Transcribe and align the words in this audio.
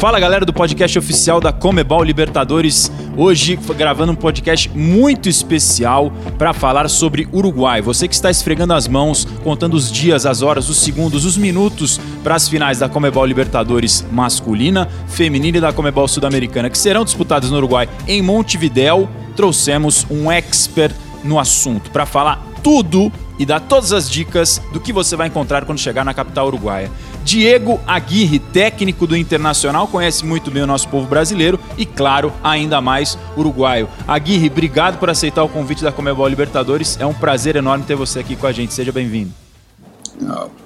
Fala 0.00 0.18
galera 0.18 0.46
do 0.46 0.52
podcast 0.52 0.98
oficial 0.98 1.42
da 1.42 1.52
Comebol 1.52 2.02
Libertadores. 2.02 2.90
Hoje 3.18 3.54
gravando 3.76 4.12
um 4.12 4.14
podcast 4.14 4.66
muito 4.70 5.28
especial 5.28 6.10
para 6.38 6.54
falar 6.54 6.88
sobre 6.88 7.28
Uruguai. 7.30 7.82
Você 7.82 8.08
que 8.08 8.14
está 8.14 8.30
esfregando 8.30 8.72
as 8.72 8.88
mãos, 8.88 9.26
contando 9.44 9.74
os 9.74 9.92
dias, 9.92 10.24
as 10.24 10.40
horas, 10.40 10.70
os 10.70 10.78
segundos, 10.78 11.26
os 11.26 11.36
minutos 11.36 12.00
para 12.24 12.34
as 12.34 12.48
finais 12.48 12.78
da 12.78 12.88
Comebol 12.88 13.26
Libertadores 13.26 14.02
masculina, 14.10 14.88
feminina 15.06 15.58
e 15.58 15.60
da 15.60 15.70
Comebol 15.70 16.08
Sul-Americana, 16.08 16.70
que 16.70 16.78
serão 16.78 17.04
disputadas 17.04 17.50
no 17.50 17.58
Uruguai 17.58 17.86
em 18.08 18.22
Montevidéu, 18.22 19.06
trouxemos 19.36 20.06
um 20.10 20.32
expert 20.32 20.94
no 21.22 21.38
assunto 21.38 21.90
para 21.90 22.06
falar 22.06 22.42
tudo 22.62 23.12
e 23.40 23.46
dar 23.46 23.58
todas 23.58 23.90
as 23.90 24.08
dicas 24.08 24.60
do 24.70 24.78
que 24.78 24.92
você 24.92 25.16
vai 25.16 25.28
encontrar 25.28 25.64
quando 25.64 25.78
chegar 25.78 26.04
na 26.04 26.12
capital 26.12 26.46
uruguaia. 26.46 26.90
Diego 27.24 27.80
Aguirre, 27.86 28.38
técnico 28.38 29.06
do 29.06 29.16
Internacional, 29.16 29.88
conhece 29.88 30.26
muito 30.26 30.50
bem 30.50 30.62
o 30.62 30.66
nosso 30.66 30.86
povo 30.88 31.06
brasileiro 31.06 31.58
e, 31.78 31.86
claro, 31.86 32.30
ainda 32.44 32.82
mais 32.82 33.16
uruguaio. 33.38 33.88
Aguirre, 34.06 34.48
obrigado 34.48 34.98
por 34.98 35.08
aceitar 35.08 35.42
o 35.42 35.48
convite 35.48 35.82
da 35.82 35.90
Comebol 35.90 36.28
Libertadores. 36.28 36.98
É 37.00 37.06
um 37.06 37.14
prazer 37.14 37.56
enorme 37.56 37.86
ter 37.86 37.94
você 37.94 38.18
aqui 38.18 38.36
com 38.36 38.46
a 38.46 38.52
gente. 38.52 38.74
Seja 38.74 38.92
bem-vindo. 38.92 39.32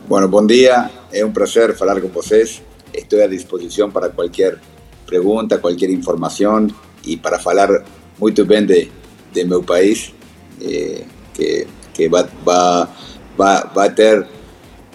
Bueno, 0.09 0.27
bom 0.27 0.45
dia. 0.45 0.91
É 1.12 1.25
um 1.25 1.30
prazer 1.30 1.77
falar 1.77 2.00
com 2.00 2.09
vocês. 2.09 2.61
Estou 2.92 3.22
à 3.22 3.28
disposição 3.28 3.88
para 3.88 4.09
qualquer 4.09 4.59
pergunta, 5.06 5.59
qualquer 5.59 5.91
informação 5.91 6.66
e 7.05 7.16
para 7.16 7.38
falar 7.38 7.84
muito 8.19 8.45
bem 8.45 8.66
de, 8.66 8.91
de 9.33 9.45
meu 9.45 9.62
país, 9.62 10.12
eh, 10.61 11.05
que, 11.33 11.66
que 11.92 12.09
vai, 12.09 12.27
va, 12.45 12.89
va, 13.37 13.71
va 13.75 13.91
ter 13.91 14.27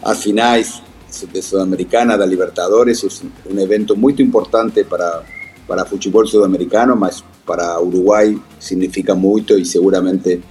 as 0.01 0.23
finais 0.23 0.81
de 1.33 1.41
Sudamericana 1.41 2.17
da 2.17 2.25
Libertadores, 2.25 3.03
é 3.03 3.53
um 3.53 3.59
evento 3.59 3.97
muito 3.97 4.21
importante 4.21 4.83
para 4.83 5.23
para 5.69 5.85
futebol 5.85 6.25
sudamericano, 6.25 6.95
mas 6.95 7.23
para 7.45 7.79
Uruguai 7.79 8.35
significa 8.59 9.13
muito 9.13 9.53
e 9.53 9.63
seguramente 9.63 10.41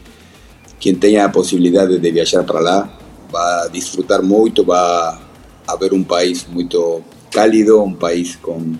quem 0.78 0.94
tenha 0.94 1.24
a 1.24 1.28
possibilidade 1.28 1.98
de 1.98 2.10
viajar 2.12 2.44
para 2.44 2.60
lá 2.60 2.88
vai 3.28 3.68
disfrutar 3.70 4.22
muito, 4.22 4.64
vai 4.64 5.18
haver 5.66 5.92
um 5.92 6.04
país 6.04 6.46
muito 6.46 7.02
cálido, 7.32 7.82
um 7.82 7.92
país 7.92 8.36
com, 8.36 8.74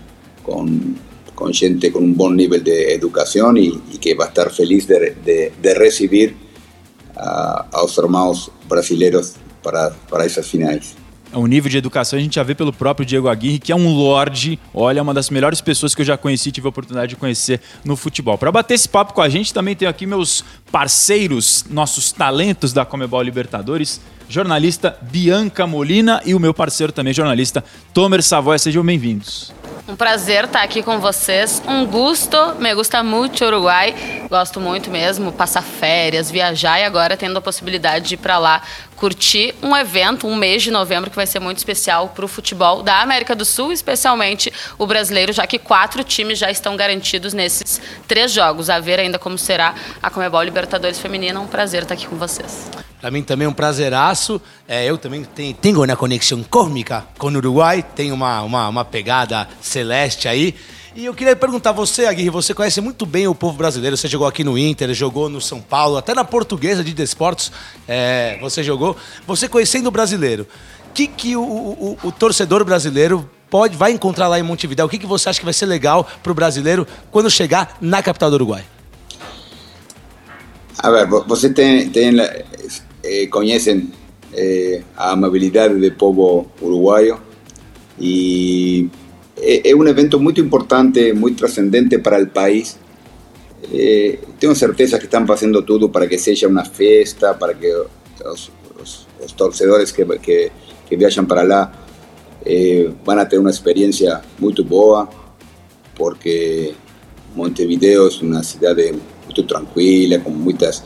com, 0.44 0.94
com 1.34 1.53
gente 1.53 1.91
com 1.91 1.98
um 1.98 2.12
bom 2.12 2.30
nível 2.30 2.60
de 2.60 2.94
educação 2.94 3.56
e, 3.56 3.75
e 3.92 3.98
que 3.98 4.14
vai 4.14 4.28
estar 4.28 4.48
feliz 4.50 4.86
de, 4.86 5.10
de, 5.10 5.50
de 5.50 5.75
a, 7.19 7.66
los 7.83 7.98
hermanos 7.98 8.50
brasileños 8.69 9.34
para, 9.62 9.91
para 10.08 10.24
esas 10.24 10.47
finales. 10.47 10.94
o 11.33 11.47
nível 11.47 11.70
de 11.70 11.77
educação 11.77 12.19
a 12.19 12.22
gente 12.22 12.36
já 12.36 12.42
vê 12.42 12.55
pelo 12.55 12.72
próprio 12.72 13.05
Diego 13.05 13.28
Aguirre, 13.28 13.58
que 13.58 13.70
é 13.70 13.77
um 13.77 13.92
lorde, 13.92 14.58
olha, 14.72 15.02
uma 15.02 15.12
das 15.12 15.28
melhores 15.28 15.60
pessoas 15.60 15.94
que 15.94 16.00
eu 16.00 16.06
já 16.06 16.16
conheci, 16.16 16.50
tive 16.50 16.66
a 16.66 16.70
oportunidade 16.70 17.10
de 17.10 17.16
conhecer 17.16 17.60
no 17.84 17.97
futebol. 17.97 18.38
Para 18.38 18.50
bater 18.50 18.75
esse 18.75 18.88
papo 18.88 19.12
com 19.12 19.20
a 19.20 19.28
gente, 19.28 19.52
também 19.52 19.77
tenho 19.77 19.91
aqui 19.91 20.06
meus 20.06 20.44
parceiros, 20.72 21.66
nossos 21.69 22.12
talentos 22.12 22.72
da 22.72 22.84
Comebol 22.84 23.20
Libertadores, 23.20 24.00
jornalista 24.28 24.97
Bianca 25.03 25.66
Molina 25.66 26.22
e 26.25 26.34
o 26.34 26.41
meu 26.41 26.55
parceiro 26.55 26.92
também, 26.92 27.12
jornalista 27.12 27.62
Tomer 27.92 28.22
Savoy. 28.22 28.58
Sejam 28.58 28.84
bem-vindos. 28.84 29.53
Um 29.89 29.97
prazer 29.97 30.44
estar 30.44 30.62
aqui 30.62 30.83
com 30.83 31.00
vocês. 31.00 31.62
Um 31.67 31.86
gusto, 31.86 32.36
me 32.58 32.75
gusta 32.75 33.03
muito 33.03 33.42
Uruguai. 33.42 33.94
Gosto 34.28 34.61
muito 34.61 34.91
mesmo, 34.91 35.33
passar 35.33 35.62
férias, 35.62 36.31
viajar 36.31 36.78
e 36.78 36.84
agora 36.84 37.17
tendo 37.17 37.39
a 37.39 37.41
possibilidade 37.41 38.09
de 38.09 38.14
ir 38.14 38.19
para 38.19 38.36
lá 38.36 38.61
curtir 38.97 39.55
um 39.62 39.75
evento, 39.75 40.27
um 40.27 40.36
mês 40.36 40.62
de 40.62 40.70
novembro 40.70 41.09
que 41.09 41.16
vai 41.16 41.27
ser 41.27 41.41
muito 41.41 41.56
especial 41.56 42.11
para 42.11 42.22
o 42.22 42.28
futebol 42.28 42.83
da 42.83 43.00
América 43.00 43.34
do 43.34 43.47
Sul, 43.47 43.72
especialmente 43.72 44.53
o 44.77 44.86
brasileiro, 44.86 45.33
já 45.33 45.47
que 45.47 45.59
quatro 45.59 46.04
times 46.04 46.38
já 46.38 46.50
estão 46.50 46.77
garantidos 46.77 47.32
nesses 47.32 47.81
três 48.06 48.31
jogos. 48.31 48.69
A 48.69 48.78
ver 48.78 49.00
ainda 49.00 49.19
como 49.19 49.38
será 49.38 49.75
a 50.03 50.10
Comebol 50.10 50.43
Libertadores 50.43 50.98
Feminina. 50.98 51.41
Um 51.41 51.47
prazer 51.47 51.84
estar 51.84 51.94
aqui 51.94 52.06
com 52.06 52.16
vocês. 52.16 52.88
Para 53.00 53.10
mim 53.10 53.22
também 53.22 53.47
é 53.47 53.48
um 53.48 53.53
prazeraço. 53.53 54.41
É, 54.66 54.84
eu 54.84 54.98
também 54.98 55.22
tenho, 55.25 55.54
tenho 55.54 55.82
uma 55.82 55.97
conexão 55.97 56.42
cósmica 56.42 57.06
com 57.16 57.28
o 57.28 57.36
Uruguai, 57.36 57.82
tenho 57.94 58.14
uma, 58.14 58.42
uma, 58.42 58.69
uma 58.69 58.84
pegada 58.84 59.48
celeste 59.60 60.26
aí. 60.26 60.54
E 60.97 61.04
eu 61.04 61.14
queria 61.14 61.36
perguntar 61.36 61.70
a 61.70 61.72
você, 61.72 62.06
Aguirre, 62.06 62.28
você 62.28 62.53
conhece 62.53 62.81
muito 62.81 63.06
bem 63.06 63.28
o 63.28 63.34
povo 63.34 63.56
brasileiro, 63.56 63.97
você 63.97 64.09
jogou 64.09 64.26
aqui 64.26 64.42
no 64.42 64.59
Inter, 64.59 64.92
jogou 64.94 65.28
no 65.28 65.41
São 65.41 65.60
Paulo, 65.60 65.97
até 65.97 66.12
na 66.12 66.25
portuguesa 66.25 66.82
de 66.82 66.92
Desportos 66.92 67.53
é, 67.86 68.36
você 68.41 68.64
jogou. 68.64 68.97
Você 69.25 69.48
conhecendo 69.48 69.86
o 69.86 69.91
brasileiro, 69.92 70.48
o 70.91 70.92
que, 70.92 71.06
que 71.06 71.36
o, 71.36 71.42
o, 71.42 71.98
o, 72.03 72.10
torcedor 72.10 72.65
brasileiro 72.65 73.30
pode, 73.48 73.76
vai 73.76 73.92
encontrar 73.92 74.26
lá 74.26 74.41
em 74.41 74.42
Montevidéu? 74.42 74.86
O 74.86 74.88
que, 74.88 74.98
que 74.98 75.06
você 75.06 75.28
acha 75.28 75.38
que 75.38 75.44
vai 75.44 75.54
ser 75.54 75.66
legal 75.66 76.04
para 76.20 76.32
o 76.32 76.34
brasileiro 76.34 76.84
quando 77.12 77.30
chegar 77.30 77.76
na 77.80 78.03
capital 78.03 78.30
do 78.30 78.34
Uruguai? 78.34 78.65
A 80.78 80.91
ver, 80.91 81.06
você 81.06 81.50
tem, 81.50 81.91
tem 81.91 82.12
Eh, 83.08 83.28
conocen 83.30 83.91
eh, 84.34 84.82
amabilidad 84.96 85.70
del 85.70 85.94
pueblo 85.94 86.46
uruguayo 86.60 87.19
y 87.98 88.88
eh, 89.36 89.62
es 89.64 89.74
un 89.74 89.88
evento 89.88 90.19
muy 90.19 90.34
importante, 90.36 91.12
muy 91.12 91.32
trascendente 91.32 91.98
para 91.98 92.16
el 92.16 92.28
país. 92.28 92.76
Eh, 93.72 94.20
tengo 94.38 94.54
certeza 94.54 94.98
que 94.98 95.04
están 95.04 95.26
haciendo 95.30 95.64
todo 95.64 95.91
para 95.91 96.08
que 96.08 96.18
sea 96.18 96.48
una 96.48 96.64
fiesta, 96.64 97.38
para 97.38 97.58
que 97.58 97.72
los, 98.24 98.52
torcedores 99.36 99.92
que, 99.92 100.50
viajan 100.97 101.26
para 101.26 101.42
allá 101.42 101.72
eh, 102.44 102.92
van 103.04 103.18
a 103.18 103.28
tener 103.28 103.41
una 103.41 103.50
experiencia 103.50 104.22
muy 104.38 104.54
boa, 104.62 105.08
porque 105.97 106.74
Montevideo 107.34 108.08
es 108.08 108.22
una 108.22 108.42
ciudad 108.42 108.76
muy 108.76 109.47
tranquila, 109.47 110.22
con 110.22 110.41
muchas 110.41 110.84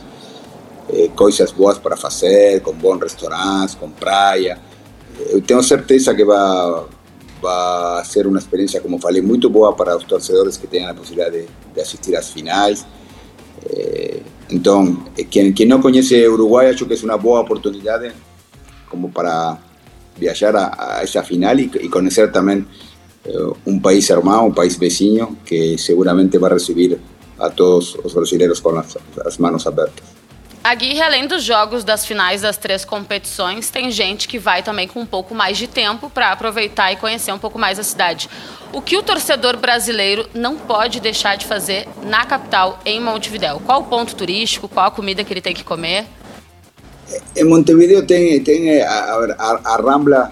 coisas 1.13 1.51
boas 1.51 1.77
para 1.77 1.95
fazer, 1.95 2.61
com 2.61 2.73
bons 2.73 2.99
restaurantes, 2.99 3.75
com 3.75 3.89
praia. 3.89 4.59
Eu 5.29 5.41
tenho 5.41 5.61
certeza 5.63 6.13
que 6.13 6.25
vai, 6.25 6.83
vai 7.41 8.05
ser 8.05 8.27
uma 8.27 8.39
experiência, 8.39 8.81
como 8.81 8.99
falei, 8.99 9.21
muito 9.21 9.49
boa 9.49 9.73
para 9.73 9.95
os 9.97 10.03
torcedores 10.03 10.57
que 10.57 10.67
tenham 10.67 10.89
a 10.89 10.93
possibilidade 10.93 11.41
de, 11.41 11.47
de 11.73 11.81
assistir 11.81 12.15
às 12.15 12.29
finais. 12.29 12.85
Eh, 13.65 14.21
então, 14.49 15.05
quem, 15.29 15.53
quem 15.53 15.65
não 15.65 15.81
conhece 15.81 16.27
Uruguai, 16.27 16.69
acho 16.69 16.85
que 16.85 16.93
é 16.93 16.97
uma 17.03 17.17
boa 17.17 17.41
oportunidade 17.41 18.11
como 18.89 19.09
para 19.09 19.57
viajar 20.17 20.55
a, 20.55 20.97
a 20.99 21.03
essa 21.03 21.23
final 21.23 21.57
e, 21.57 21.71
e 21.81 21.89
conhecer 21.89 22.31
também 22.31 22.65
eh, 23.25 23.53
um 23.65 23.79
país 23.79 24.09
irmão, 24.09 24.47
um 24.47 24.53
país 24.53 24.75
vizinho, 24.77 25.37
que 25.45 25.77
seguramente 25.77 26.37
vai 26.37 26.53
receber 26.53 26.99
a 27.39 27.49
todos 27.49 27.95
os 28.03 28.13
brasileiros 28.13 28.59
com 28.59 28.77
as, 28.77 28.97
as 29.25 29.37
mãos 29.37 29.65
abertas. 29.65 30.12
Aguirre, 30.63 31.01
além 31.01 31.27
dos 31.27 31.43
jogos 31.43 31.83
das 31.83 32.05
finais 32.05 32.41
das 32.41 32.55
três 32.55 32.85
competições, 32.85 33.69
tem 33.69 33.91
gente 33.91 34.29
que 34.29 34.39
vai 34.39 34.63
também 34.63 34.87
com 34.87 35.01
um 35.01 35.05
pouco 35.05 35.35
mais 35.35 35.57
de 35.57 35.67
tempo 35.67 36.09
para 36.09 36.31
aproveitar 36.31 36.89
e 36.93 36.95
conhecer 36.95 37.33
um 37.33 37.37
pouco 37.37 37.59
mais 37.59 37.77
a 37.77 37.83
cidade. 37.83 38.29
O 38.71 38.81
que 38.81 38.95
o 38.95 39.03
torcedor 39.03 39.57
brasileiro 39.57 40.25
não 40.33 40.55
pode 40.57 41.01
deixar 41.01 41.35
de 41.35 41.45
fazer 41.45 41.85
na 42.05 42.25
capital, 42.25 42.79
em 42.85 43.01
Montevidéu? 43.01 43.61
Qual 43.65 43.81
o 43.81 43.83
ponto 43.83 44.15
turístico? 44.15 44.69
Qual 44.69 44.85
a 44.85 44.91
comida 44.91 45.21
que 45.21 45.33
ele 45.33 45.41
tem 45.41 45.53
que 45.53 45.65
comer? 45.65 46.05
Em 47.35 47.43
Montevideo 47.43 48.07
tem, 48.07 48.41
tem 48.41 48.81
a, 48.81 48.87
a, 49.37 49.59
a 49.65 49.75
Rambla 49.75 50.31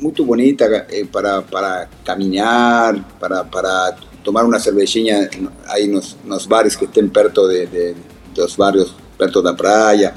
muito 0.00 0.24
bonita 0.24 0.86
eh, 0.88 1.04
para, 1.10 1.42
para 1.42 1.88
caminhar, 2.04 2.94
para, 3.18 3.44
para 3.44 3.96
tomar 4.22 4.44
uma 4.44 4.60
cervejinha 4.60 5.28
aí 5.66 5.88
nos, 5.88 6.16
nos 6.24 6.46
bares 6.46 6.76
que 6.76 6.84
estén 6.84 7.08
perto 7.08 7.48
de, 7.48 7.66
de, 7.66 7.96
dos 8.34 8.54
barrios 8.54 8.94
perto 9.16 9.42
da 9.42 9.54
praia. 9.54 10.14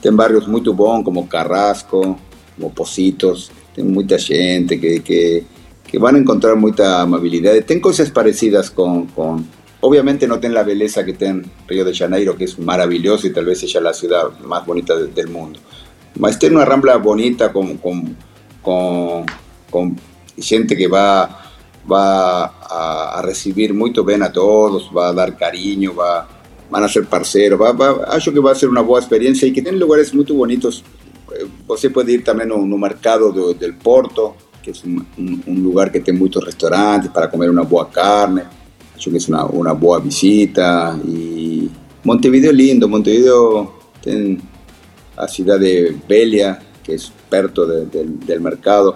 Tem 0.00 0.12
barrios 0.12 0.46
muito 0.46 0.72
bons, 0.72 1.02
como 1.02 1.26
Carrasco, 1.26 2.18
como 2.54 2.70
Positos. 2.70 3.50
Tem 3.74 3.84
muita 3.84 4.18
gente 4.18 4.76
que, 4.78 5.00
que, 5.00 5.44
que 5.84 5.98
van 5.98 6.14
a 6.14 6.18
encontrar 6.18 6.56
muita 6.56 7.00
amabilidade. 7.00 7.62
Tem 7.62 7.80
coisas 7.80 8.10
parecidas 8.10 8.68
com, 8.68 9.06
com 9.08 9.42
Obviamente 9.86 10.26
no 10.26 10.38
tem 10.38 10.56
a 10.56 10.64
beleza 10.64 11.04
que 11.04 11.12
tem 11.12 11.42
Rio 11.68 11.84
de 11.84 11.92
Janeiro, 11.92 12.34
que 12.34 12.44
é 12.44 12.48
maravilhoso 12.58 13.26
e 13.26 13.30
talvez 13.30 13.60
seja 13.60 13.78
a 13.86 13.92
cidade 13.92 14.34
mais 14.42 14.64
bonita 14.64 14.96
do 14.96 15.30
mundo. 15.30 15.60
Mas 16.18 16.36
tem 16.36 16.50
uma 16.50 16.64
rambla 16.64 16.98
bonita 16.98 17.50
com, 17.50 17.76
com, 17.76 18.14
com, 18.62 19.26
com 19.70 19.94
gente 20.38 20.74
que 20.74 20.88
vai, 20.88 21.28
vai 21.84 22.00
a, 22.00 23.18
a 23.18 23.20
recibir 23.20 23.74
muito 23.74 24.02
bem 24.02 24.20
a 24.22 24.30
todos, 24.30 24.90
vai 24.90 25.10
a 25.10 25.12
dar 25.12 25.30
carinho, 25.32 25.92
vai, 25.92 26.24
van 26.70 26.84
a 26.84 26.88
ser 26.88 27.06
parceiros. 27.06 27.58
Va, 27.58 27.72
va, 27.72 28.04
acho 28.08 28.32
que 28.32 28.40
vai 28.40 28.54
ser 28.54 28.68
uma 28.68 28.82
boa 28.82 28.98
experiência 28.98 29.46
e 29.46 29.52
que 29.52 29.62
tem 29.62 29.72
lugares 29.72 30.12
muito 30.12 30.34
bonitos. 30.34 30.84
Você 31.66 31.90
pode 31.90 32.12
ir 32.12 32.22
também 32.22 32.46
no, 32.46 32.64
no 32.64 32.78
mercado 32.78 33.32
do, 33.32 33.54
del 33.54 33.74
Porto, 33.74 34.34
que 34.62 34.70
é 34.70 34.74
um, 34.86 35.04
um, 35.18 35.40
um, 35.48 35.62
lugar 35.62 35.90
que 35.90 36.00
tem 36.00 36.14
muitos 36.14 36.44
restaurantes 36.44 37.10
para 37.10 37.28
comer 37.28 37.50
uma 37.50 37.64
boa 37.64 37.86
carne. 37.86 38.42
Acho 38.94 39.10
que 39.10 39.16
é 39.16 39.20
uma, 39.28 39.46
uma 39.46 39.74
boa 39.74 40.00
visita. 40.00 40.98
E 41.04 41.70
Montevideo 42.04 42.50
é 42.50 42.52
lindo. 42.52 42.88
Montevideo 42.88 43.72
tem 44.02 44.38
a 45.16 45.28
cidade 45.28 45.96
velha, 46.08 46.58
que 46.82 46.92
é 46.92 46.96
perto 47.28 47.66
de, 47.66 47.86
de, 47.86 48.04
del 48.26 48.40
mercado, 48.40 48.94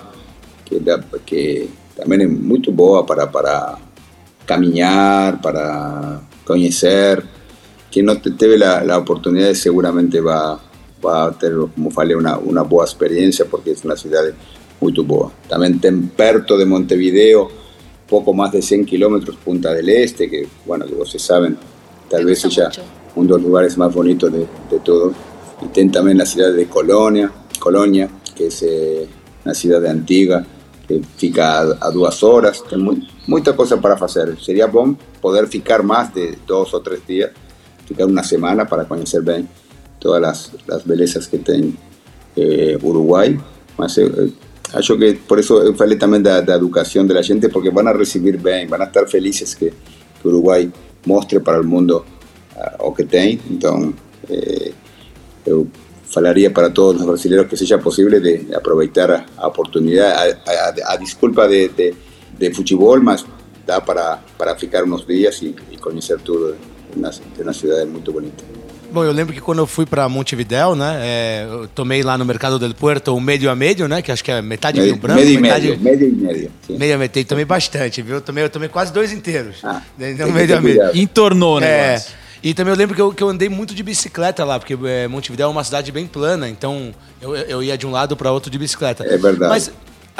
que, 0.64 0.80
que 1.26 1.68
también 1.96 2.22
es 2.22 2.30
muy 2.30 2.60
boa 2.72 3.04
para, 3.04 3.30
para 3.30 3.76
caminar, 4.46 5.40
para 5.40 6.20
conocer. 6.44 7.39
Quien 7.90 8.06
no 8.06 8.20
te, 8.20 8.46
ve 8.46 8.56
la, 8.56 8.84
la, 8.84 8.98
oportunidad 8.98 9.52
seguramente 9.54 10.20
va, 10.20 10.60
va 11.04 11.26
a 11.26 11.32
tener, 11.32 11.58
como 11.74 11.90
falei, 11.90 12.14
una, 12.14 12.38
una 12.38 12.62
boa 12.62 12.84
experiencia 12.84 13.44
porque 13.44 13.72
es 13.72 13.84
una 13.84 13.96
ciudad 13.96 14.22
muy 14.80 14.92
boa. 14.92 15.32
También 15.48 15.80
Temperto 15.80 16.56
de 16.56 16.66
Montevideo, 16.66 17.48
poco 18.08 18.32
más 18.32 18.52
de 18.52 18.62
100 18.62 18.86
kilómetros, 18.86 19.36
Punta 19.36 19.72
del 19.72 19.88
Este, 19.88 20.30
que 20.30 20.46
bueno, 20.66 20.86
que 20.86 20.94
ustedes 20.94 21.22
saben, 21.22 21.56
tal 22.08 22.24
vez 22.24 22.42
ya 22.44 22.70
uno 23.16 23.26
de 23.26 23.34
los 23.34 23.42
lugares 23.42 23.76
más 23.76 23.92
bonitos 23.92 24.32
de, 24.32 24.46
de 24.70 24.78
todo. 24.84 25.12
Y 25.62 25.66
ten 25.68 25.90
también 25.90 26.16
la 26.16 26.26
ciudad 26.26 26.52
de 26.52 26.66
Colonia, 26.66 27.30
Colonia 27.58 28.08
que 28.40 28.46
es 28.46 28.62
eh, 28.62 29.06
una 29.44 29.52
ciudad 29.52 29.82
de 29.82 29.90
Antigua, 29.90 30.42
que 30.88 31.02
fica 31.18 31.60
a, 31.60 31.76
a 31.80 31.90
duas 31.90 32.22
horas, 32.22 32.64
tem 32.68 33.06
muita 33.26 33.54
coisa 33.54 33.76
para 33.76 33.98
fazer. 33.98 34.34
Seria 34.40 34.66
bom 34.66 34.96
poder 35.20 35.46
ficar 35.46 35.82
mais 35.82 36.12
de 36.14 36.38
dois 36.46 36.72
ou 36.72 36.80
três 36.80 37.06
dias, 37.06 37.30
ficar 37.90 38.06
uma 38.06 38.22
semana 38.22 38.64
para 38.64 38.84
conhecer 38.84 39.20
bem 39.20 39.48
todas 39.98 40.22
as, 40.22 40.76
as 40.76 40.82
belezas 40.84 41.26
que 41.26 41.38
tem 41.38 41.74
eh, 42.36 42.78
Uruguai. 42.82 43.38
Mas 43.76 43.98
eu, 43.98 44.32
acho 44.72 44.96
que 44.96 45.14
por 45.26 45.38
isso 45.40 45.58
eu 45.58 45.74
falei 45.74 45.98
também 45.98 46.22
da, 46.22 46.40
da 46.40 46.54
educação 46.54 47.04
gente, 47.22 47.48
porque 47.48 47.70
vão 47.70 47.86
a 47.86 47.92
receber 47.92 48.38
bem, 48.38 48.66
vão 48.66 48.80
a 48.80 48.84
estar 48.84 49.06
felizes 49.08 49.54
que, 49.54 49.70
que 50.22 50.28
Uruguai 50.28 50.70
mostre 51.04 51.40
para 51.40 51.60
o 51.60 51.64
mundo 51.64 52.04
uh, 52.56 52.86
o 52.86 52.92
que 52.92 53.04
tem. 53.04 53.40
Então, 53.50 53.92
eh, 54.28 54.72
eu 55.44 55.66
para 56.52 56.70
todos 56.70 56.96
los 56.96 57.06
brasileños 57.06 57.46
que 57.46 57.56
sea 57.56 57.78
posible 57.78 58.18
de 58.18 58.48
aprovechar 58.52 59.26
la 59.36 59.46
oportunidad, 59.46 60.12
a, 60.86 60.96
disculpa 60.96 61.46
de, 61.46 61.68
de, 61.68 61.94
de 62.36 62.52
más 63.00 63.24
da 63.64 63.78
para, 63.84 64.20
para 64.36 64.56
ficar 64.56 64.82
unos 64.82 65.06
días 65.06 65.40
y, 65.40 65.54
y 65.70 65.76
conocer 65.76 66.18
una, 66.96 67.10
una 67.38 67.52
ciudad 67.52 67.86
muy 67.86 68.00
bonita. 68.00 68.44
Bom, 68.92 69.04
eu 69.04 69.12
lembro 69.12 69.32
que 69.32 69.40
quando 69.40 69.60
eu 69.60 69.66
fui 69.68 69.86
para 69.86 70.08
Montevidéu, 70.08 70.74
né, 70.74 70.98
é, 71.00 71.46
eu 71.48 71.68
tomei 71.68 72.02
lá 72.02 72.18
no 72.18 72.24
Mercado 72.24 72.58
del 72.58 72.74
Puerto 72.74 73.14
um 73.14 73.20
meio 73.20 73.48
a 73.48 73.54
meio, 73.54 73.86
né, 73.86 74.02
que 74.02 74.10
acho 74.10 74.24
que 74.24 74.32
é 74.32 74.42
metade 74.42 74.80
meio, 74.80 74.94
vinho 74.94 75.00
branco, 75.00 75.20
meio 75.20 75.40
metade... 75.40 75.66
Meio, 75.68 75.80
meio 75.80 76.02
e 76.02 76.14
meio. 76.16 76.50
Sim. 76.66 76.76
Meio 76.76 76.94
a 76.96 76.98
meio, 76.98 77.24
tomei 77.24 77.44
bastante, 77.44 78.02
viu? 78.02 78.16
Eu 78.16 78.20
tomei, 78.20 78.42
eu 78.42 78.50
tomei 78.50 78.68
quase 78.68 78.92
dois 78.92 79.12
inteiros. 79.12 79.58
Ah, 79.62 79.80
então, 79.96 80.32
meio 80.32 80.56
a 80.56 80.60
meio. 80.60 80.96
Entornou, 80.96 81.60
né? 81.60 81.68
É, 81.68 82.04
e 82.42 82.52
também 82.52 82.72
eu 82.72 82.76
lembro 82.76 82.96
que 82.96 83.00
eu, 83.00 83.12
que 83.12 83.22
eu 83.22 83.28
andei 83.28 83.48
muito 83.48 83.76
de 83.76 83.82
bicicleta 83.84 84.44
lá, 84.44 84.58
porque 84.58 84.76
é, 84.84 85.06
Montevideo 85.06 85.44
é 85.44 85.46
uma 85.46 85.62
cidade 85.62 85.92
bem 85.92 86.08
plana, 86.08 86.48
então 86.48 86.92
eu, 87.22 87.36
eu 87.36 87.62
ia 87.62 87.78
de 87.78 87.86
um 87.86 87.92
lado 87.92 88.16
para 88.16 88.32
outro 88.32 88.50
de 88.50 88.58
bicicleta. 88.58 89.04
É 89.04 89.16
verdade. 89.16 89.50
Mas 89.50 89.70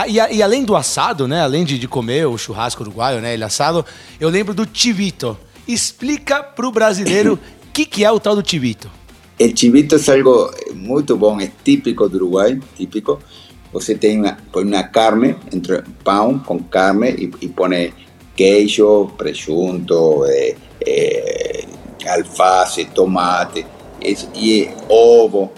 e, 0.06 0.36
e, 0.36 0.42
além 0.42 0.64
do 0.64 0.76
assado, 0.76 1.26
né? 1.26 1.42
Além 1.42 1.64
de, 1.64 1.78
de, 1.78 1.88
comer 1.88 2.26
o 2.26 2.38
churrasco 2.38 2.82
uruguaio, 2.82 3.20
né? 3.20 3.34
Ele 3.34 3.44
assado, 3.44 3.84
eu 4.18 4.28
lembro 4.28 4.54
do 4.54 4.66
chivito. 4.72 5.36
Explica 5.66 6.42
para 6.42 6.66
o 6.66 6.72
brasileiro 6.72 7.34
o 7.34 7.38
que, 7.72 7.84
que 7.84 8.04
é 8.04 8.10
o 8.10 8.20
tal 8.20 8.36
do 8.36 8.48
chivito. 8.48 8.90
O 9.40 9.56
chivito 9.56 9.96
é 9.96 10.12
algo 10.12 10.50
muito 10.74 11.16
bom, 11.16 11.40
é 11.40 11.50
típico 11.64 12.08
do 12.08 12.16
Uruguai, 12.16 12.60
típico. 12.76 13.18
Você 13.72 13.94
tem 13.94 14.18
uma, 14.18 14.36
põe 14.52 14.64
uma 14.64 14.82
carne, 14.82 15.36
entre 15.52 15.82
pão 16.02 16.38
com 16.38 16.58
carne 16.58 17.10
e, 17.10 17.30
e 17.40 17.48
põe 17.48 17.94
queijo, 18.36 19.12
presunto, 19.16 20.24
eh, 20.26 20.56
eh, 20.80 21.66
alface, 22.08 22.86
tomate 22.86 23.64
es, 24.00 24.28
y 24.34 24.68
ovo. 24.88 25.52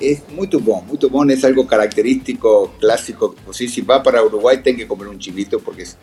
Es 0.00 0.22
muy 0.34 0.46
bom, 0.48 0.84
muy 0.86 0.98
bom, 1.08 1.30
es 1.30 1.44
algo 1.44 1.66
característico, 1.66 2.72
clásico. 2.80 3.34
Pues 3.44 3.58
si 3.58 3.80
va 3.80 4.02
para 4.02 4.22
Uruguay, 4.22 4.58
tiene 4.62 4.80
que 4.80 4.88
comer 4.88 5.08
un 5.08 5.18
chivito 5.18 5.60
porque 5.60 5.82
es 5.82 5.96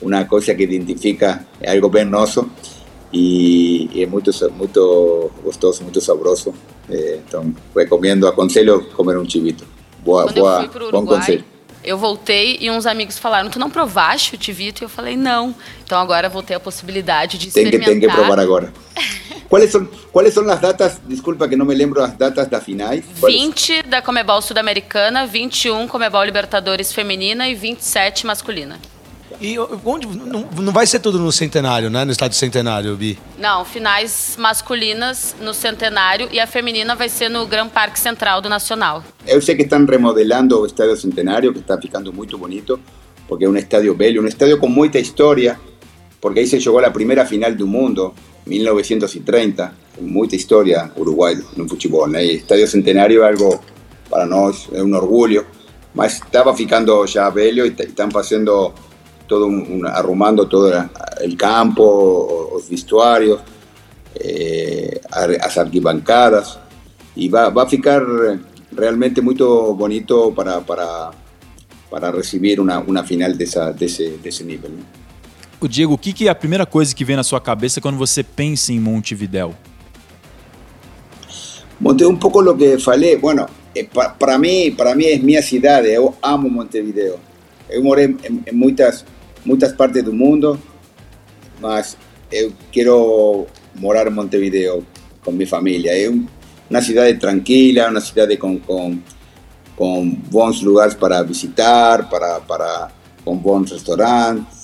una 0.00 0.28
cosa 0.28 0.54
que 0.54 0.64
identifica 0.64 1.46
algo 1.66 1.90
venoso 1.90 2.48
y, 2.62 2.79
y 3.12 4.02
es 4.02 4.08
muy, 4.08 4.22
muy 4.56 4.68
gostoso, 5.44 5.84
muy 5.84 6.00
sabroso. 6.00 6.54
Eh, 6.88 7.20
entonces, 7.24 7.54
recomiendo, 7.74 8.28
aconselho 8.28 8.88
comer 8.90 9.16
um 9.18 9.26
chivito. 9.26 9.64
Boa, 10.04 10.24
Quando 10.24 10.40
boa, 10.40 10.68
pro 10.68 10.86
Uruguai, 10.86 11.44
eu 11.82 11.96
voltei 11.98 12.58
e 12.60 12.70
uns 12.70 12.86
amigos 12.86 13.18
falaram: 13.18 13.50
Tu 13.50 13.58
não 13.58 13.70
provaste 13.70 14.36
o 14.36 14.42
chivito? 14.42 14.82
E 14.82 14.84
eu 14.84 14.88
falei: 14.88 15.16
Não. 15.16 15.54
Então 15.84 15.98
agora 15.98 16.28
vou 16.28 16.42
ter 16.42 16.54
a 16.54 16.60
possibilidade 16.60 17.38
de 17.38 17.50
tem 17.50 17.64
experimentar. 17.64 17.94
Que, 17.94 18.00
tem 18.00 18.08
que 18.08 18.14
provar 18.14 18.38
agora. 18.38 18.72
¿Cuáles 19.48 19.72
son, 19.72 19.90
¿Cuáles 20.12 20.32
son 20.32 20.46
las 20.46 20.60
datas? 20.60 21.00
Disculpa 21.08 21.48
que 21.48 21.56
no 21.56 21.64
me 21.64 21.74
lembro 21.74 22.00
las 22.00 22.16
datas 22.16 22.48
das 22.48 22.62
finais. 22.62 23.04
20 23.20 23.82
da 23.82 24.00
Comebol 24.00 24.40
Sudamericana, 24.42 25.26
21 25.26 25.88
Comebol 25.88 26.24
Libertadores 26.24 26.92
Feminina 26.92 27.48
e 27.48 27.54
27 27.56 28.26
masculina. 28.26 28.78
E 29.40 29.58
onde 29.58 30.06
não, 30.06 30.46
não 30.54 30.72
vai 30.72 30.86
ser 30.86 30.98
tudo 30.98 31.18
no 31.18 31.32
centenário, 31.32 31.88
né? 31.88 32.04
No 32.04 32.12
estádio 32.12 32.36
centenário, 32.36 32.94
Bi? 32.94 33.18
Não, 33.38 33.64
finais 33.64 34.36
masculinas 34.38 35.34
no 35.40 35.54
centenário 35.54 36.28
e 36.30 36.38
a 36.38 36.46
feminina 36.46 36.94
vai 36.94 37.08
ser 37.08 37.30
no 37.30 37.46
Gran 37.46 37.68
Parque 37.68 37.98
Central 37.98 38.42
do 38.42 38.50
Nacional. 38.50 39.02
Eu 39.26 39.40
sei 39.40 39.56
que 39.56 39.62
estão 39.62 39.84
remodelando 39.86 40.60
o 40.60 40.66
estádio 40.66 40.94
centenário, 40.96 41.54
que 41.54 41.60
está 41.60 41.80
ficando 41.80 42.12
muito 42.12 42.36
bonito, 42.36 42.78
porque 43.26 43.46
é 43.46 43.48
um 43.48 43.56
estádio 43.56 43.94
velho, 43.94 44.22
um 44.22 44.26
estádio 44.26 44.58
com 44.58 44.68
muita 44.68 44.98
história, 44.98 45.58
porque 46.20 46.40
aí 46.40 46.46
se 46.46 46.60
jogou 46.60 46.84
a 46.84 46.90
primeira 46.90 47.24
final 47.24 47.54
do 47.54 47.66
mundo 47.66 48.12
1930, 48.46 49.72
mucha 50.00 50.36
historia 50.36 50.90
Uruguay 50.96 51.36
en 51.56 51.68
fútbol. 51.68 52.14
El 52.14 52.36
Estadio 52.36 52.66
Centenario 52.66 53.22
es 53.22 53.28
algo 53.28 53.60
para 54.10 54.26
nosotros, 54.26 54.68
es 54.74 54.82
un 54.82 54.94
orgullo, 54.94 55.46
mas 55.94 56.16
estaba 56.16 56.54
ficando 56.54 57.04
ya 57.06 57.30
velho 57.30 57.64
y 57.64 57.74
están 57.78 58.10
haciendo 58.14 58.74
todo 59.30 59.46
un, 59.46 59.86
arrumando 59.86 60.48
todo 60.48 60.72
el 61.20 61.36
campo, 61.36 62.50
los 62.52 62.68
vestuarios, 62.68 63.40
eh, 64.16 65.00
las 65.08 65.56
arquibancadas 65.56 66.58
y 67.14 67.28
va, 67.28 67.48
va 67.48 67.62
a 67.62 67.66
ficar 67.66 68.02
realmente 68.72 69.22
muy 69.22 69.36
bonito 69.36 70.34
para, 70.34 70.58
para, 70.60 71.12
para 71.88 72.10
recibir 72.10 72.60
una, 72.60 72.80
una 72.80 73.04
final 73.04 73.38
de, 73.38 73.44
esa, 73.44 73.72
de, 73.72 73.86
ese, 73.86 74.18
de 74.18 74.28
ese 74.28 74.42
nivel. 74.42 74.72
¿no? 74.78 74.84
O 75.60 75.68
Diego, 75.68 75.94
o 75.94 75.98
que, 75.98 76.12
que 76.12 76.26
é 76.26 76.30
a 76.30 76.34
primeira 76.34 76.66
coisa 76.66 76.92
que 76.92 77.04
vem 77.04 77.14
na 77.14 77.22
sua 77.22 77.40
cabeça 77.40 77.80
quando 77.80 77.98
você 77.98 78.24
pensa 78.24 78.72
em 78.72 78.80
Montevidéu? 78.80 79.54
Monte 81.78 82.04
um 82.04 82.16
pouco 82.16 82.40
o 82.40 82.56
que 82.56 82.78
falei, 82.78 83.16
bueno, 83.16 83.46
eh, 83.76 83.86
para 84.18 84.38
mim, 84.38 84.74
para 84.76 84.94
mim 84.94 85.04
é 85.04 85.18
minha 85.18 85.40
cidade, 85.40 85.88
eu 85.88 86.14
amo 86.20 86.50
Montevideo. 86.50 87.18
Eu 87.68 87.84
morei 87.84 88.06
em, 88.06 88.42
em 88.44 88.52
muitas 88.52 89.04
muitas 89.44 89.72
partes 89.72 90.02
do 90.02 90.12
mundo, 90.12 90.58
mas 91.60 91.96
eu 92.30 92.52
quero 92.70 93.46
morar 93.74 94.06
em 94.06 94.10
Montevideo 94.10 94.86
com 95.24 95.32
minha 95.32 95.46
família. 95.46 95.92
É 95.92 96.08
uma 96.08 96.82
cidade 96.82 97.18
tranquila, 97.18 97.88
uma 97.88 98.00
cidade 98.00 98.36
com, 98.36 98.58
com, 98.58 98.98
com 99.76 100.10
bons 100.10 100.62
lugares 100.62 100.94
para 100.94 101.22
visitar, 101.22 102.08
para, 102.08 102.40
para, 102.40 102.90
com 103.24 103.36
bons 103.36 103.72
restaurantes 103.72 104.60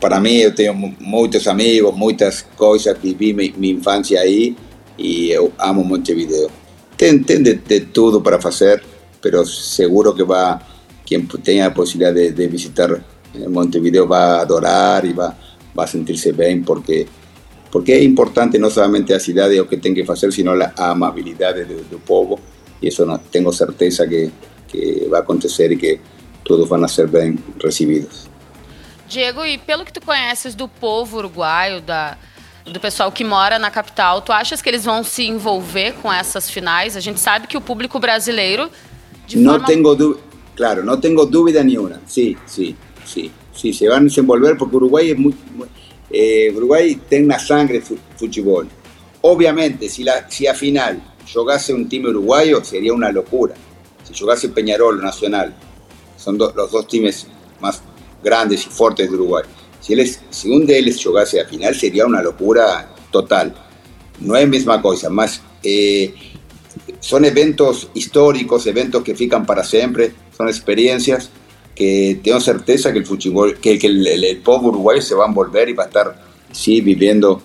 para 0.00 0.20
mí 0.20 0.42
yo 0.42 0.54
tengo 0.54 0.74
muchos 1.00 1.46
amigos, 1.46 1.94
muchas 1.96 2.46
cosas, 2.56 3.00
viví 3.00 3.32
mi, 3.32 3.52
mi 3.56 3.70
infancia 3.70 4.20
ahí 4.20 4.56
y 4.96 5.28
yo 5.28 5.50
amo 5.58 5.84
Montevideo. 5.84 6.48
Ten, 6.96 7.24
ten 7.24 7.42
de, 7.42 7.54
de, 7.54 7.80
todo 7.80 8.22
para 8.22 8.36
hacer, 8.36 8.82
pero 9.20 9.44
seguro 9.44 10.14
que 10.14 10.22
va, 10.22 10.62
quien 11.04 11.28
tenga 11.42 11.64
la 11.68 11.74
posibilidad 11.74 12.14
de, 12.14 12.32
de, 12.32 12.48
visitar 12.48 13.02
Montevideo 13.48 14.06
va 14.06 14.36
a 14.36 14.40
adorar 14.40 15.04
y 15.04 15.12
va, 15.12 15.36
va 15.78 15.84
a 15.84 15.86
sentirse 15.86 16.32
bien 16.32 16.64
porque, 16.64 17.06
porque 17.70 17.96
es 17.96 18.02
importante 18.02 18.58
no 18.58 18.70
solamente 18.70 19.12
la 19.12 19.20
ciudad 19.20 19.50
lo 19.50 19.68
que 19.68 19.76
tenga 19.76 20.04
que 20.04 20.12
hacer, 20.12 20.32
sino 20.32 20.54
la 20.54 20.72
amabilidad 20.76 21.54
del 21.54 21.84
pueblo 22.06 22.38
y 22.80 22.88
eso 22.88 23.04
no, 23.04 23.18
tengo 23.18 23.52
certeza 23.52 24.06
que, 24.06 24.30
que 24.70 25.08
va 25.12 25.18
a 25.18 25.20
acontecer 25.22 25.72
y 25.72 25.78
que 25.78 26.00
todos 26.42 26.68
van 26.68 26.84
a 26.84 26.88
ser 26.88 27.08
bien 27.08 27.42
recibidos. 27.58 28.28
Diego, 29.08 29.44
e 29.44 29.58
pelo 29.58 29.84
que 29.84 29.92
tu 29.92 30.00
conheces 30.00 30.54
do 30.54 30.68
povo 30.68 31.18
uruguaio, 31.18 31.80
da, 31.80 32.18
do 32.64 32.80
pessoal 32.80 33.12
que 33.12 33.24
mora 33.24 33.58
na 33.58 33.70
capital, 33.70 34.20
tu 34.20 34.32
achas 34.32 34.60
que 34.60 34.68
eles 34.68 34.84
vão 34.84 35.04
se 35.04 35.26
envolver 35.26 35.94
com 36.02 36.12
essas 36.12 36.50
finais? 36.50 36.96
A 36.96 37.00
gente 37.00 37.20
sabe 37.20 37.46
que 37.46 37.56
o 37.56 37.60
público 37.60 38.00
brasileiro. 38.00 38.68
não 39.34 39.52
forma... 39.52 39.66
tenho 39.66 40.18
claro, 40.56 40.84
não 40.84 40.98
tenho 40.98 41.24
dúvida 41.24 41.62
nenhuma. 41.62 42.00
Sim, 42.06 42.36
sim, 42.46 42.76
sim. 43.06 43.30
Sí, 43.56 43.72
se 43.72 43.88
vão 43.88 44.08
se 44.08 44.20
envolver 44.20 44.56
porque 44.56 44.76
Uruguai 44.76 45.10
é 45.10 45.14
muito. 45.14 45.38
Eh, 46.12 46.52
Uruguai 46.54 47.00
tem 47.08 47.24
na 47.24 47.38
sangue 47.38 47.82
futebol. 48.16 48.66
Obviamente, 49.22 49.88
se, 49.88 50.04
la, 50.04 50.28
se 50.28 50.46
a 50.46 50.54
final 50.54 50.96
jogasse 51.26 51.72
um 51.72 51.84
time 51.86 52.06
uruguaio, 52.08 52.62
seria 52.64 52.94
uma 52.94 53.10
loucura. 53.10 53.54
Se 54.04 54.12
jogasse 54.14 54.48
Peñarol 54.48 54.96
Nacional, 54.96 55.50
são 56.16 56.36
do, 56.36 56.46
os 56.46 56.70
dois 56.70 56.86
times 56.86 57.26
mais 57.60 57.82
grandes 58.22 58.66
y 58.66 58.68
fuertes 58.68 59.08
de 59.08 59.14
Uruguay. 59.14 59.44
Si, 59.80 59.94
es, 59.94 60.20
si 60.30 60.50
un 60.50 60.66
de 60.66 60.78
ellos 60.78 61.02
jugase 61.02 61.40
a 61.40 61.46
final 61.46 61.74
sería 61.74 62.06
una 62.06 62.22
locura 62.22 62.94
total. 63.10 63.54
No 64.20 64.36
es 64.36 64.48
misma 64.48 64.80
cosa, 64.80 65.10
más 65.10 65.40
eh, 65.62 66.14
son 67.00 67.24
eventos 67.24 67.90
históricos, 67.94 68.66
eventos 68.66 69.02
que 69.02 69.14
fican 69.14 69.44
para 69.44 69.62
siempre, 69.62 70.12
son 70.36 70.48
experiencias 70.48 71.30
que 71.76 72.18
tengo 72.24 72.40
certeza 72.40 72.92
que 72.92 72.98
el 72.98 73.06
fútbol, 73.06 73.58
que, 73.60 73.78
que 73.78 73.86
el, 73.86 74.04
el, 74.06 74.24
el 74.24 74.42
uruguayo 74.46 75.02
se 75.02 75.14
va 75.14 75.26
a 75.26 75.28
envolver 75.28 75.68
y 75.68 75.74
va 75.74 75.84
a 75.84 75.86
estar 75.86 76.20
sí 76.50 76.80
viviendo 76.80 77.42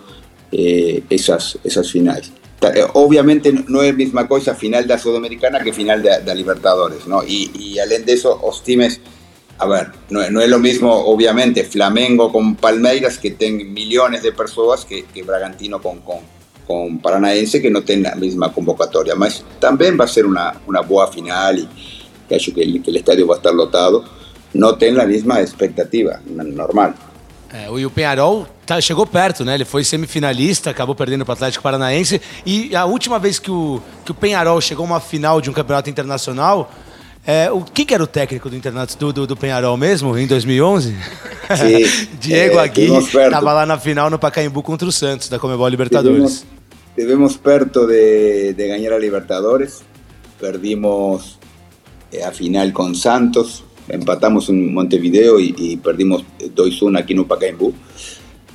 eh, 0.52 1.04
esas, 1.10 1.60
esas 1.64 1.92
finales. 1.92 2.32
Eh, 2.62 2.86
obviamente 2.94 3.52
no 3.68 3.82
es 3.82 3.92
la 3.92 3.98
misma 3.98 4.28
cosa 4.28 4.56
final 4.56 4.84
de 4.84 4.94
la 4.94 5.00
Sudamericana 5.00 5.60
que 5.60 5.74
final 5.74 6.02
de, 6.02 6.22
de 6.22 6.36
Libertadores, 6.36 7.08
¿no? 7.08 7.24
Y, 7.24 7.52
y 7.56 7.80
além 7.80 8.06
de 8.06 8.14
eso, 8.14 8.40
los 8.42 8.64
times, 8.64 9.02
a 9.58 9.68
ver, 9.68 9.92
no, 10.10 10.28
no, 10.30 10.42
es 10.42 10.50
lo 10.50 10.60
mismo, 10.60 10.94
obviamente, 10.94 11.64
Flamengo 11.64 12.32
con 12.32 12.56
Palmeiras, 12.56 13.18
que 13.18 13.32
tienen 13.32 13.74
millones 13.74 14.24
de 14.24 14.32
personas, 14.32 14.86
que, 14.86 15.06
que 15.06 15.24
Bragantino 15.24 15.82
con, 15.82 16.02
con, 16.02 16.20
con, 16.68 17.00
Paranaense, 17.00 17.62
que 17.62 17.72
no 17.72 17.82
tienen 17.82 18.04
la 18.04 18.16
misma 18.16 18.54
convocatoria. 18.54 19.16
Mas 19.16 19.44
también 19.60 19.98
va 20.00 20.06
a 20.06 20.08
ser 20.08 20.26
una, 20.26 20.62
una 20.68 20.82
buena 20.82 21.12
final 21.12 21.60
y 21.60 21.68
creo 22.30 22.56
que 22.56 22.82
que 22.82 22.92
el 22.92 22.96
estadio 22.98 23.28
va 23.28 23.36
a 23.36 23.38
estar 23.38 23.54
lotado. 23.54 24.21
Não 24.54 24.76
tem 24.76 24.98
a 25.00 25.06
mesma 25.06 25.42
expectativa 25.42 26.20
normal. 26.28 26.94
É, 27.54 27.70
o 27.70 27.90
Penharol 27.90 28.48
tá, 28.66 28.80
chegou 28.80 29.06
perto, 29.06 29.44
né? 29.44 29.56
Ele 29.56 29.66
foi 29.66 29.84
semifinalista, 29.84 30.70
acabou 30.70 30.96
perdendo 30.96 31.26
para 31.26 31.34
o 31.34 31.36
Atlético 31.36 31.62
Paranaense. 31.62 32.22
E 32.46 32.74
a 32.74 32.86
última 32.86 33.20
vez 33.20 33.40
que 33.40 33.52
o, 33.52 33.82
que 34.06 34.12
o 34.12 34.14
Penharol 34.14 34.62
chegou 34.62 34.86
a 34.86 34.88
uma 34.88 35.00
final 35.02 35.42
de 35.42 35.50
um 35.50 35.54
campeonato 35.54 35.90
internacional, 35.90 36.72
é, 37.28 37.52
o 37.52 37.62
quem 37.62 37.86
que 37.86 37.94
era 37.94 38.04
o 38.04 38.08
técnico 38.08 38.50
do, 38.50 38.56
internato, 38.56 38.98
do, 38.98 39.12
do, 39.12 39.28
do 39.28 39.36
Penharol 39.36 39.76
mesmo, 39.76 40.18
em 40.18 40.26
2011? 40.26 40.96
Sim, 41.58 42.08
Diego 42.20 42.58
é, 42.58 42.64
Aguirre 42.64 42.98
estava 43.00 43.54
lá 43.54 43.66
na 43.66 43.78
final 43.78 44.10
no 44.10 44.18
Pacaembu 44.18 44.64
contra 44.64 44.88
o 44.88 44.92
Santos, 44.92 45.28
da 45.28 45.38
Comebol 45.38 45.68
Libertadores. 45.68 46.46
Tivemos, 46.96 47.36
perto 47.36 47.86
de, 47.86 48.54
de 48.54 48.68
ganhar 48.68 48.94
a 48.94 48.98
Libertadores, 48.98 49.84
perdimos 50.40 51.38
eh, 52.12 52.24
a 52.24 52.32
final 52.32 52.72
com 52.72 52.94
Santos, 52.94 53.64
empatamos 53.92 54.50
en 54.50 54.74
Montevideo 54.74 55.40
y, 55.40 55.54
y 55.58 55.78
perdimos 55.78 56.24
2-1 56.40 57.00
aquí 57.00 57.14
en 57.14 57.26
Pacaembu. 57.26 57.74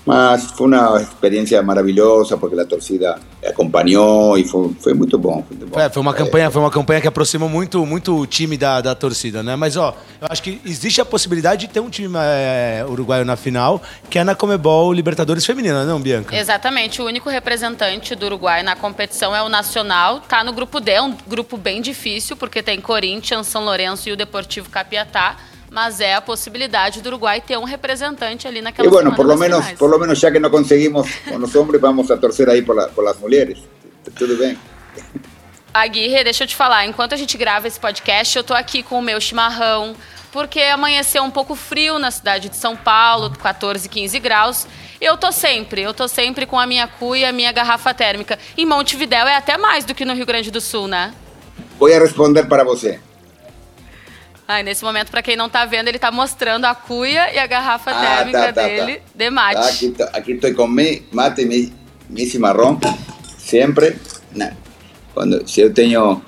Mas 0.07 0.53
fue 0.53 0.69
una 0.69 1.03
experiencia 1.03 1.61
maravilhosa 1.63 2.37
porque 2.37 2.59
a 2.61 2.65
torcida 2.65 3.19
acompanhou 3.45 4.39
e 4.39 4.45
foi, 4.45 4.71
foi 4.81 4.95
muito 4.95 5.19
bom. 5.19 5.45
Foi, 5.47 5.57
muito 5.57 5.73
bom. 5.73 5.81
É, 5.81 5.91
foi 5.91 6.01
uma 6.01 6.15
campanha, 6.15 6.49
foi 6.49 6.63
uma 6.63 6.71
campanha 6.71 7.01
que 7.01 7.09
aproximou 7.09 7.49
muito, 7.49 7.85
muito 7.85 8.17
o 8.17 8.25
time 8.25 8.57
da, 8.57 8.81
da 8.81 8.95
torcida, 8.95 9.43
né? 9.43 9.57
Mas 9.57 9.77
ó, 9.77 9.97
eu 10.21 10.29
acho 10.31 10.41
que 10.45 10.61
existe 10.65 11.01
a 11.01 11.05
possibilidade 11.05 11.67
de 11.67 11.73
ter 11.73 11.81
um 11.81 11.91
time 11.91 12.15
é, 12.21 12.87
uruguaio 12.89 13.25
na 13.25 13.35
final, 13.35 13.83
que 14.09 14.17
é 14.17 14.23
na 14.23 14.37
Comebol 14.37 14.93
Libertadores 14.93 15.45
Feminina, 15.45 15.85
não, 15.85 16.01
Bianca? 16.01 16.37
Exatamente. 16.37 17.03
O 17.03 17.05
único 17.05 17.29
representante 17.29 18.15
do 18.15 18.27
Uruguai 18.27 18.63
na 18.63 18.77
competição 18.77 19.35
é 19.35 19.43
o 19.43 19.49
Nacional. 19.49 20.21
Tá 20.21 20.45
no 20.45 20.53
grupo 20.53 20.79
D, 20.79 21.01
um 21.01 21.17
grupo 21.27 21.57
bem 21.57 21.83
difícil, 21.83 22.37
porque 22.37 22.63
tem 22.63 22.81
Corinthians, 22.81 23.49
São 23.49 23.65
Lourenço 23.65 24.09
e 24.09 24.13
o 24.13 24.17
Deportivo 24.17 24.71
Capiatá 24.71 25.37
mas 25.77 26.01
é 26.01 26.15
a 26.15 26.23
possibilidade 26.23 27.03
do 27.03 27.09
Uruguai 27.09 27.39
ter 27.39 27.59
um 27.59 27.65
representante 27.65 28.49
ali 28.49 28.63
naquela 28.63 28.89
E 28.89 28.91
bueno, 28.91 29.15
por 29.15 29.27
lo 29.27 29.37
menos, 29.37 29.73
por 29.73 29.91
lo 29.91 29.99
menos 29.99 30.19
já 30.19 30.31
que 30.31 30.39
não 30.39 30.49
conseguimos 30.49 31.07
com 31.29 31.37
os 31.37 31.55
homens, 31.55 31.79
vamos 31.83 32.11
a 32.11 32.17
torcer 32.17 32.49
aí 32.49 32.63
por, 32.63 32.75
la, 32.75 32.89
por 32.89 33.05
las 33.05 33.19
mulheres. 33.19 33.59
Tudo 34.19 34.39
bem. 34.39 34.57
Aguirre, 35.75 36.25
deixa 36.25 36.45
eu 36.45 36.49
te 36.49 36.57
falar, 36.57 36.87
enquanto 36.87 37.13
a 37.13 37.17
gente 37.19 37.37
grava 37.37 37.69
esse 37.69 37.79
podcast, 37.79 38.39
eu 38.39 38.43
tô 38.43 38.55
aqui 38.55 38.83
com 38.83 38.99
o 38.99 39.03
meu 39.03 39.21
chimarrão, 39.21 39.95
porque 40.33 40.63
amanheceu 40.63 41.23
um 41.23 41.31
pouco 41.31 41.55
frio 41.55 41.99
na 41.99 42.11
cidade 42.11 42.49
de 42.49 42.57
São 42.57 42.75
Paulo, 42.75 43.29
14, 43.37 43.87
15 43.87 44.19
graus. 44.19 44.67
Eu 44.99 45.19
tô 45.19 45.31
sempre, 45.31 45.83
eu 45.83 45.93
tô 45.93 46.09
sempre 46.09 46.47
com 46.47 46.59
a 46.59 46.67
minha 46.67 46.89
cuia, 46.89 47.29
a 47.29 47.33
minha 47.33 47.53
garrafa 47.53 47.93
térmica. 47.93 48.39
Em 48.57 48.65
Montevidéu 48.65 49.27
é 49.27 49.37
até 49.37 49.59
mais 49.59 49.85
do 49.85 49.95
que 49.95 50.07
no 50.07 50.15
Rio 50.15 50.25
Grande 50.25 50.51
do 50.51 50.59
Sul, 50.59 50.89
né? 50.89 51.13
Vou 51.79 51.87
responder 51.87 52.47
para 52.47 52.65
você. 52.65 52.99
Ai, 54.49 54.63
nesse 54.63 54.85
momento, 54.85 55.11
para 55.11 55.23
quem 55.23 55.35
não 55.35 55.47
está 55.47 55.65
vendo, 55.65 55.89
ele 55.89 55.97
está 55.97 56.13
mostrando 56.13 56.67
a 56.67 56.75
cuia 56.75 57.35
e 57.35 57.39
a 57.39 57.47
garrafa 57.47 57.91
ah, 57.91 58.01
térmica 58.01 58.53
tá, 58.53 58.53
tá, 58.53 58.63
dele 58.63 58.97
tá. 58.97 59.03
de 59.15 59.31
mate. 59.31 59.61
Tá, 59.97 60.05
aqui, 60.05 60.19
aqui 60.19 60.33
estou 60.33 60.55
com 60.55 60.69
mi 60.69 61.03
mate, 61.11 61.45
mi, 61.45 61.75
mi 62.09 62.27
cimarrão, 62.27 62.79
sempre. 63.39 63.97
Quando, 65.13 65.49
se 65.49 65.63
eu 65.63 65.73
tenho 65.73 66.23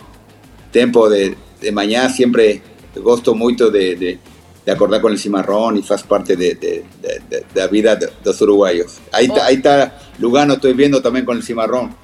tempo 0.73 1.09
de, 1.09 1.37
de 1.61 1.71
manhã, 1.71 2.09
sempre 2.09 2.61
gosto 2.97 3.37
muito 3.37 3.71
de, 3.71 3.95
de, 3.95 4.19
de 4.65 4.71
acordar 4.73 5.01
com 5.01 5.09
o 5.09 5.17
cimarrão 5.17 5.77
e 5.77 5.83
faz 5.83 6.03
parte 6.03 6.35
de, 6.35 6.55
de, 6.55 6.83
de, 7.01 7.45
da 7.55 7.69
vida 7.69 7.95
dos 7.97 8.41
uruguaios. 8.41 8.99
Aí 9.13 9.27
está 9.27 9.47
oh. 9.49 9.63
tá 9.63 9.93
Lugano, 10.19 10.55
estou 10.55 10.75
vendo 10.75 11.01
também 11.01 11.25
com 11.25 11.33
o 11.33 11.43
cimarrão. 11.43 11.95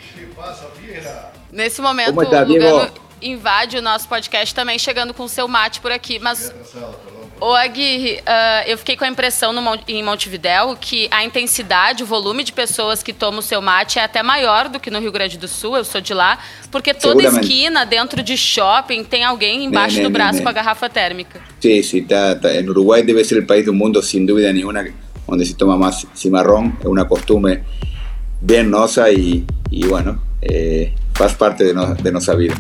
Nesse 1.51 1.81
momento, 1.81 2.09
Como 2.09 2.23
está, 2.23 2.43
Lugano 2.43 3.04
invade 3.25 3.77
o 3.77 3.83
nosso 3.83 4.09
podcast 4.09 4.55
também 4.55 4.79
chegando 4.79 5.15
com 5.15 5.25
o 5.25 5.29
seu 5.29 5.49
mate 5.49 5.81
por 5.81 5.91
aqui. 5.91 6.19
Mas, 6.19 6.55
ô 7.41 7.53
Aguirre, 7.55 8.21
uh, 8.21 8.69
eu 8.69 8.77
fiquei 8.77 8.97
com 8.97 9.05
a 9.05 9.09
impressão 9.09 9.53
no, 9.53 9.61
em 9.89 10.03
Montevidéu 10.03 10.77
que 10.79 11.09
a 11.11 11.25
intensidade, 11.25 12.03
o 12.03 12.07
volume 12.07 12.45
de 12.45 12.53
pessoas 12.53 13.03
que 13.03 13.13
tomam 13.13 13.41
o 13.41 13.43
seu 13.43 13.63
mate 13.63 13.99
é 13.99 14.05
até 14.05 14.23
maior 14.23 14.69
do 14.69 14.79
que 14.79 14.91
no 14.91 15.01
Rio 15.01 15.11
Grande 15.11 15.39
do 15.39 15.49
Sul, 15.49 15.77
eu 15.77 15.85
sou 15.85 16.01
de 16.01 16.13
lá, 16.13 16.39
porque 16.71 16.93
toda 16.93 17.23
esquina, 17.23 17.85
dentro 17.85 18.23
de 18.23 18.37
shopping, 18.37 19.03
tem 19.05 19.25
alguém 19.25 19.65
embaixo 19.65 20.03
do 20.03 20.11
braço 20.11 20.43
com 20.43 20.49
a 20.49 20.53
garrafa 20.53 20.89
térmica. 20.89 21.41
Sim, 21.61 21.83
sim, 21.83 22.05
tá, 22.05 22.37
tá. 22.37 22.55
En 22.55 22.69
Uruguai 22.69 23.03
deve 23.03 23.25
ser 23.25 23.39
o 23.39 23.47
país 23.47 23.65
do 23.65 23.73
mundo, 23.73 24.03
sem 24.03 24.25
dúvida 24.25 24.53
nenhuma, 24.53 24.85
onde 25.27 25.47
se 25.47 25.55
toma 25.55 25.77
mais 25.77 26.07
cimarrão, 26.15 26.73
é 26.85 26.89
uma 26.89 27.05
costume 27.07 27.63
bem 28.41 28.63
nossa 28.63 29.11
e, 29.11 29.45
e 29.73 29.87
bueno, 29.87 30.21
eh, 30.43 30.91
faz 31.15 31.33
parte 31.33 31.65
de, 31.65 31.73
no, 31.73 31.95
de 31.95 32.11
nossa 32.11 32.37
vida. 32.37 32.55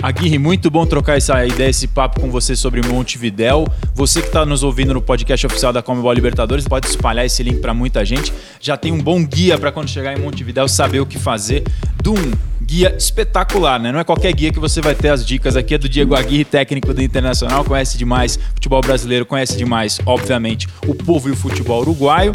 Aguirre, 0.00 0.38
muito 0.38 0.70
bom 0.70 0.86
trocar 0.86 1.16
essa 1.16 1.44
ideia, 1.44 1.70
esse 1.70 1.88
papo 1.88 2.20
com 2.20 2.30
você 2.30 2.54
sobre 2.54 2.80
Montevidéu. 2.86 3.66
Você 3.96 4.20
que 4.20 4.28
está 4.28 4.46
nos 4.46 4.62
ouvindo 4.62 4.94
no 4.94 5.02
podcast 5.02 5.44
oficial 5.44 5.72
da 5.72 5.82
Comebol 5.82 6.12
Libertadores, 6.12 6.68
pode 6.68 6.86
espalhar 6.86 7.26
esse 7.26 7.42
link 7.42 7.58
para 7.58 7.74
muita 7.74 8.04
gente. 8.04 8.32
Já 8.60 8.76
tem 8.76 8.92
um 8.92 9.02
bom 9.02 9.24
guia 9.24 9.58
para 9.58 9.72
quando 9.72 9.88
chegar 9.88 10.16
em 10.16 10.22
Montevidéu 10.22 10.68
saber 10.68 11.00
o 11.00 11.06
que 11.06 11.18
fazer. 11.18 11.64
De 12.00 12.10
um 12.10 12.32
guia 12.62 12.94
espetacular, 12.96 13.80
né? 13.80 13.90
Não 13.90 13.98
é 13.98 14.04
qualquer 14.04 14.32
guia 14.32 14.52
que 14.52 14.60
você 14.60 14.80
vai 14.80 14.94
ter 14.94 15.08
as 15.08 15.26
dicas 15.26 15.56
aqui. 15.56 15.74
É 15.74 15.78
do 15.78 15.88
Diego 15.88 16.14
Aguirre, 16.14 16.44
técnico 16.44 16.94
do 16.94 17.02
Internacional, 17.02 17.64
conhece 17.64 17.98
demais 17.98 18.38
futebol 18.54 18.80
brasileiro, 18.80 19.26
conhece 19.26 19.56
demais, 19.56 19.98
obviamente, 20.06 20.68
o 20.86 20.94
povo 20.94 21.28
e 21.28 21.32
o 21.32 21.36
futebol 21.36 21.80
uruguaio. 21.80 22.32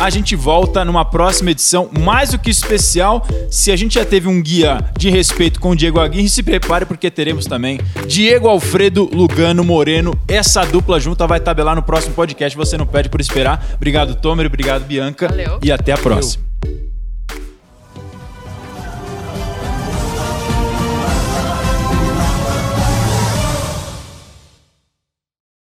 A 0.00 0.08
gente 0.08 0.34
volta 0.34 0.82
numa 0.82 1.04
próxima 1.04 1.50
edição 1.50 1.90
mais 2.00 2.30
do 2.30 2.38
que 2.38 2.48
especial. 2.48 3.26
Se 3.50 3.70
a 3.70 3.76
gente 3.76 3.96
já 3.96 4.04
teve 4.04 4.26
um 4.26 4.40
guia 4.40 4.82
de 4.96 5.10
respeito 5.10 5.60
com 5.60 5.72
o 5.72 5.76
Diego 5.76 6.00
Aguirre, 6.00 6.26
se 6.26 6.42
prepare 6.42 6.86
porque 6.86 7.10
teremos 7.10 7.44
também 7.44 7.78
Diego 8.06 8.48
Alfredo 8.48 9.10
Lugano 9.12 9.62
Moreno. 9.62 10.18
Essa 10.26 10.64
dupla 10.64 10.98
junta 10.98 11.26
vai 11.26 11.38
tabelar 11.38 11.76
no 11.76 11.82
próximo 11.82 12.14
podcast. 12.14 12.56
Você 12.56 12.78
não 12.78 12.86
pede 12.86 13.10
por 13.10 13.20
esperar. 13.20 13.62
Obrigado, 13.74 14.14
Tomer. 14.14 14.46
Obrigado, 14.46 14.86
Bianca. 14.86 15.28
Valeu. 15.28 15.58
E 15.62 15.70
até 15.70 15.92
a 15.92 15.98
próxima. 15.98 16.44
Valeu. 16.44 16.49